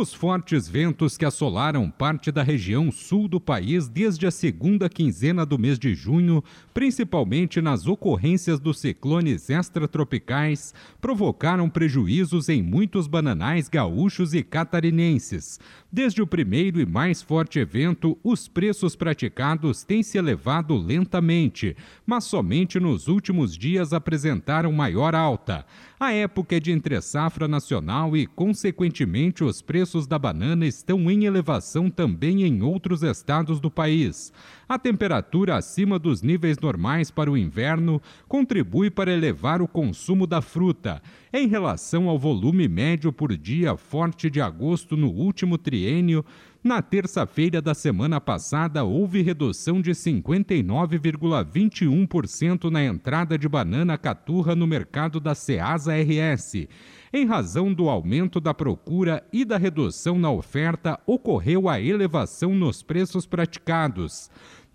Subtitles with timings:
[0.00, 5.44] Os fortes ventos que assolaram parte da região sul do país desde a segunda quinzena
[5.44, 6.40] do mês de junho,
[6.72, 15.58] principalmente nas ocorrências dos ciclones extratropicais, provocaram prejuízos em muitos bananais gaúchos e catarinenses.
[15.90, 22.22] Desde o primeiro e mais forte evento, os preços praticados têm se elevado lentamente, mas
[22.22, 25.66] somente nos últimos dias apresentaram maior alta.
[25.98, 31.88] A época é de entre-safra nacional e, consequentemente, os preços da banana estão em elevação
[31.88, 34.32] também em outros estados do país.
[34.68, 40.42] A temperatura acima dos níveis normais para o inverno contribui para elevar o consumo da
[40.42, 41.00] fruta.
[41.32, 46.24] Em relação ao volume médio por dia forte de agosto no último triênio,
[46.62, 54.66] na terça-feira da semana passada, houve redução de 59,21% na entrada de banana caturra no
[54.66, 56.66] mercado da Ceasa RS.
[57.12, 62.82] Em razão do aumento da procura e da redução na oferta, ocorreu a elevação nos
[62.82, 64.28] preços praticados.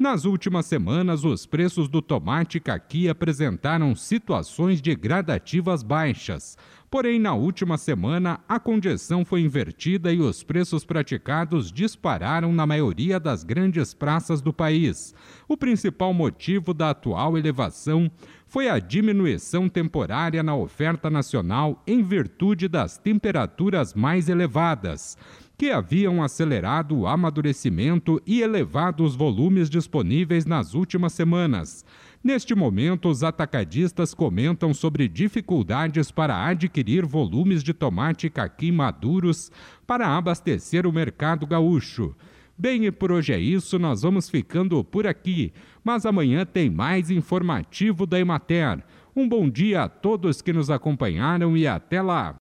[0.03, 6.57] Nas últimas semanas, os preços do tomate caqui apresentaram situações de gradativas baixas.
[6.91, 13.17] Porém, na última semana, a condição foi invertida e os preços praticados dispararam na maioria
[13.17, 15.15] das grandes praças do país.
[15.47, 18.11] O principal motivo da atual elevação
[18.45, 25.17] foi a diminuição temporária na oferta nacional em virtude das temperaturas mais elevadas
[25.63, 31.85] que haviam acelerado o amadurecimento e elevado os volumes disponíveis nas últimas semanas.
[32.21, 39.53] Neste momento, os atacadistas comentam sobre dificuldades para adquirir volumes de tomate caqui maduros
[39.87, 42.13] para abastecer o mercado gaúcho.
[42.57, 47.09] Bem, e por hoje é isso, nós vamos ficando por aqui, mas amanhã tem mais
[47.09, 48.83] informativo da Emater.
[49.15, 52.35] Um bom dia a todos que nos acompanharam e até lá!